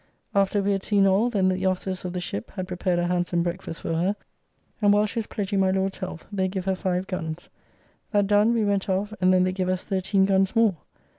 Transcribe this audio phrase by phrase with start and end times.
[0.33, 3.43] After we had seen all, then the officers of the ship had prepared a handsome
[3.43, 4.15] breakfast for her,
[4.81, 7.49] and while she was pledging my Lord's health they give her five guns.
[8.11, 10.75] That done, we went off, and then they give us thirteen guns more.